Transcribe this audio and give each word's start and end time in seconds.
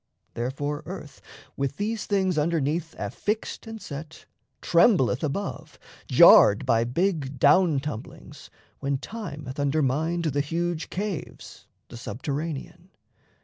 Therefore, 0.33 0.81
earth, 0.87 1.21
With 1.55 1.77
these 1.77 2.07
things 2.07 2.35
underneath 2.35 2.95
affixed 2.97 3.67
and 3.67 3.79
set, 3.79 4.25
Trembleth 4.59 5.21
above, 5.23 5.77
jarred 6.07 6.65
by 6.65 6.85
big 6.85 7.37
down 7.37 7.79
tumblings, 7.79 8.49
When 8.79 8.97
time 8.97 9.45
hath 9.45 9.59
undermined 9.59 10.25
the 10.25 10.41
huge 10.41 10.89
caves, 10.89 11.67
The 11.89 11.97
subterranean. 11.97 12.89